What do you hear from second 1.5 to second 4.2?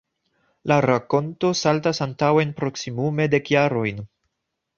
saltas antaŭen proksimume dek jarojn.